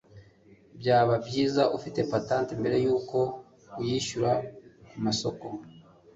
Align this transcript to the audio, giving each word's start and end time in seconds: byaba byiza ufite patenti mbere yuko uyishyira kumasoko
byaba 0.79 1.13
byiza 1.25 1.63
ufite 1.77 1.99
patenti 2.11 2.51
mbere 2.61 2.77
yuko 2.85 3.17
uyishyira 3.79 4.31
kumasoko 4.89 5.45